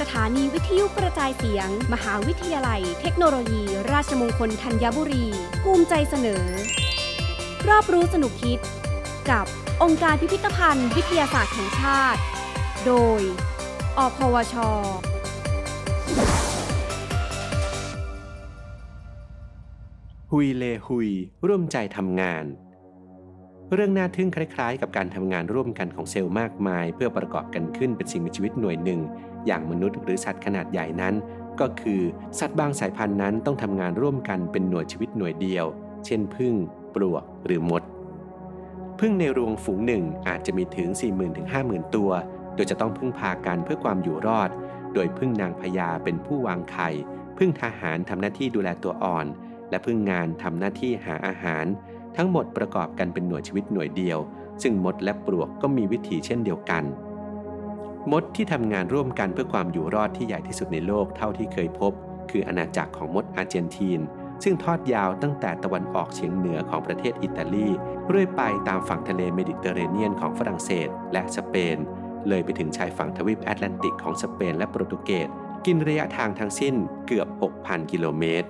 [0.00, 3.62] สถานีวิทยุกระจายเสียง มหาวิทยาลัย เทคโนโลยี
[3.92, 5.26] ราชมงคลธัญบุรี
[5.62, 6.44] ภูมิใจเสนอ
[7.68, 8.58] รอบรู้สนุกคิด
[9.30, 9.46] กับ
[9.82, 12.20] องค์การพิพิธภัณฑ์ วิทยาศาสตร์แห่งชาติ
[12.86, 13.20] โดย
[13.98, 14.54] อพวช
[20.30, 21.10] ฮุยเลฮุย
[21.46, 22.44] ร่วมใจทำงาน
[23.74, 29.00] เรื่องน่าทึ่งคล้ายๆ กับการทำงานร่วมกันของเซลล์มากมาย เพื่อประกอบกันขึ้นเป็นสิ่งมีชีวิตหน่วยหนึ่ง
[29.46, 31.14] อย่างมนุษย์หรือสัตว์ขนาดใหญ่นั้น
[31.60, 32.00] ก็คือ
[32.38, 35.66] สัตว์บางสายพันธุ์นั้นต้องทำงานร่วมกันเป็นหน่วยชีวิตหน่วยเดียว
[36.06, 36.54] เช่นพึ่ง
[36.94, 37.82] ปลวก หรือมด
[39.00, 42.10] พึ่งในรวงฝูงหนึ่งอาจจะมีถึง 40,000ถึง50,000 ตัว
[42.54, 44.50] โดยจะต้องพึ่งพากันเพื่อความอยู่รอด
[44.94, 46.88] โดยพึ่งนางพญาเป็นผู้วางไข่
[47.38, 49.26] พึ่งทหารทำหน้าที่ดูแลตัวอ่อน
[49.70, 51.66] และพึ่งงานทำหน้าที่หาอาหาร
[52.16, 54.18] ทั้งหมดประกอบกันเป็นหน่วยชีวิตหน่วยเดียว
[54.62, 56.84] ซึ่งมดและปลวกก็มีวิธีเช่นเดียวกัน
[58.12, 61.92] มดที่ทำงานร่วมกันเพื่อความอยู่รอดที่ใหญ่ที่สุดในโลกเท่าที่เคยพบ
[62.30, 64.00] คืออาณาจักรของมดอาร์เจนติน
[64.42, 67.68] ซึ่งทอดยาวตั้งแต่ตะวันออกเฉียงเหนือของประเทศอิตาลี
[68.08, 71.76] เรื่อยไปตามฝั่งทะเลเมดิเตอร์เรเนียนของฝรั่งเศส และสเปน
[72.28, 75.28] เลยไปถึงชายฝั่งทวีปแอตแลนติกของสเปนและโปรตุเกส
[75.66, 76.74] กินระยะทางทั้งสิ้น
[77.06, 77.28] เกือบ
[77.60, 78.48] 6,000 กิโลเมตร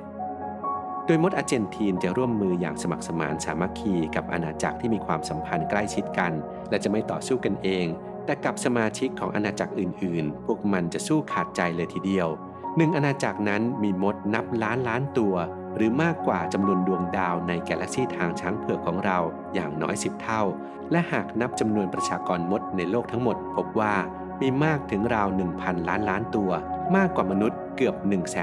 [1.08, 6.32] โดยมดอาร์เจนตินจะร่วมมืออย่างสมัครสมานสามัคคีกับอาณาจักรที่มีความสัมพันธ์ใกล้ชิดกัน
[6.70, 7.86] และจะไม่ต่อสู้กันเอง
[8.24, 12.28] แต่กับสมาชิกของอาณาจักรอื่น ๆ พวกมันจะสู้ขาดใจเลยทีเดียว
[12.76, 15.34] หนึ่งอาณาจักรนั้นมีมดนับล้านล้านตัว
[15.76, 19.18] หรือมากกว่าจำนวนดวงดาวในกาแล็กซีทางช้างเผือกของเรา
[19.54, 20.42] อย่างน้อย10เท่า
[20.90, 23.94] และหากนับจำนวนประชากรมดในโลกทั้งหมด พบว่า
[24.40, 25.28] มีมากถึงราว
[25.58, 26.50] 1,000 ล้านล้านตัว
[26.96, 27.94] มากกว่ามนุษย์เกือบ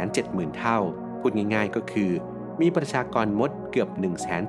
[0.06, 0.80] 170,000 เท่า
[1.20, 2.12] พูดง่ายๆก็คือ
[2.62, 3.90] มีประชากรมดเกือบ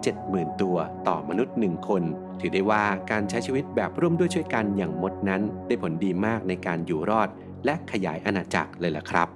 [0.00, 0.76] 170,000 ตัว
[1.08, 2.02] ต่อมนุษย์ 1 คน
[2.40, 7.28] ถือได้ว่าการใช้ชีวิตแบบร่วมด้วยช่วยกันอย่างมดนั้น ได้ผลดีมากในการอยู่รอด
[7.64, 9.28] และขยายอาณาจักรเลยล่ะครับ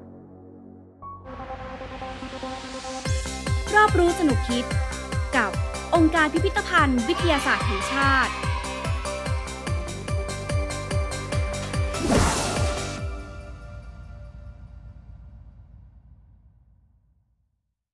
[3.75, 4.65] รอบรู้สนุกคิด
[5.37, 5.51] กับ
[5.95, 8.33] องค์การพิพิธภัณฑ์ วิทยาศาสตร์แห่งชาติ